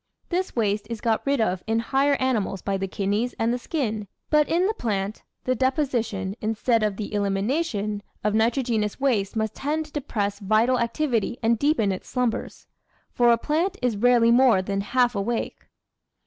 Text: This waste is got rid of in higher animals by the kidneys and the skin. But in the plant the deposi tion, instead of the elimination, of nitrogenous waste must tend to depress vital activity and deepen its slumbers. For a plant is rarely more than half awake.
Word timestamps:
This 0.29 0.55
waste 0.55 0.87
is 0.89 0.99
got 0.99 1.23
rid 1.27 1.39
of 1.39 1.63
in 1.67 1.77
higher 1.77 2.15
animals 2.15 2.63
by 2.63 2.75
the 2.75 2.87
kidneys 2.87 3.35
and 3.37 3.53
the 3.53 3.59
skin. 3.59 4.07
But 4.31 4.49
in 4.49 4.65
the 4.65 4.73
plant 4.73 5.21
the 5.43 5.55
deposi 5.55 6.03
tion, 6.03 6.35
instead 6.41 6.81
of 6.81 6.97
the 6.97 7.13
elimination, 7.13 8.01
of 8.23 8.33
nitrogenous 8.33 8.99
waste 8.99 9.35
must 9.35 9.53
tend 9.53 9.85
to 9.85 9.91
depress 9.91 10.39
vital 10.39 10.79
activity 10.79 11.37
and 11.43 11.59
deepen 11.59 11.91
its 11.91 12.09
slumbers. 12.09 12.65
For 13.11 13.31
a 13.31 13.37
plant 13.37 13.77
is 13.83 13.95
rarely 13.95 14.31
more 14.31 14.63
than 14.63 14.81
half 14.81 15.13
awake. 15.13 15.67